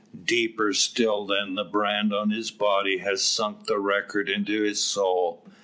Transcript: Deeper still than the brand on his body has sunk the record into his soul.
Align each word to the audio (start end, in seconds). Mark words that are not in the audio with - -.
Deeper 0.25 0.73
still 0.73 1.27
than 1.27 1.53
the 1.53 1.63
brand 1.63 2.11
on 2.11 2.31
his 2.31 2.49
body 2.49 2.97
has 2.97 3.23
sunk 3.23 3.65
the 3.67 3.77
record 3.77 4.29
into 4.31 4.63
his 4.63 4.81
soul. 4.83 5.47